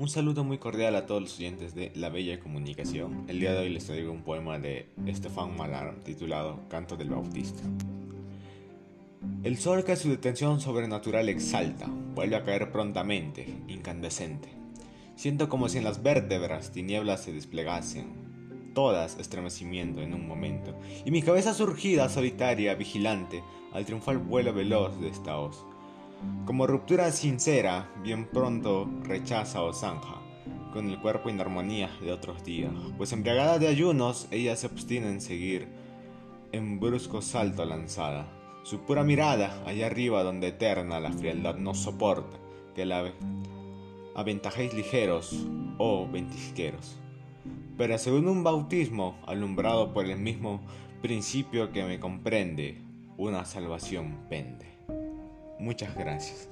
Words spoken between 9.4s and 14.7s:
El sol que su detención sobrenatural exalta, vuelve a caer prontamente, incandescente.